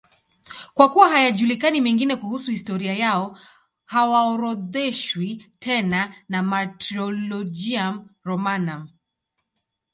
Kwa 0.73 0.89
kuwa 0.89 1.09
hayajulikani 1.09 1.81
mengine 1.81 2.15
kuhusu 2.15 2.51
historia 2.51 2.93
yao, 2.93 3.39
hawaorodheshwi 3.85 5.45
tena 5.59 6.15
na 6.29 6.43
Martyrologium 6.43 8.09
Romanum. 8.23 8.87